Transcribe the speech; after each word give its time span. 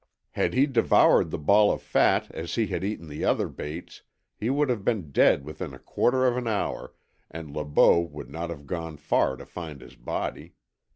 Had 0.31 0.55
he 0.55 0.65
devoured 0.65 1.29
the 1.29 1.37
ball 1.37 1.71
of 1.71 1.79
fat 1.79 2.31
as 2.31 2.55
he 2.55 2.65
had 2.65 2.83
eaten 2.83 3.07
the 3.07 3.23
other 3.23 3.47
baits 3.47 4.01
he 4.35 4.49
would 4.49 4.67
have 4.67 4.83
been 4.83 5.11
dead 5.11 5.45
within 5.45 5.75
a 5.75 5.77
quarter 5.77 6.25
of 6.25 6.37
an 6.37 6.47
hour, 6.47 6.95
and 7.29 7.55
Le 7.55 7.63
Beau 7.65 7.99
would 7.99 8.31
not 8.31 8.49
have 8.49 8.65
gone 8.65 8.97
far 8.97 9.35
to 9.35 9.45
find 9.45 9.79
his 9.79 9.95
body. 9.95 10.55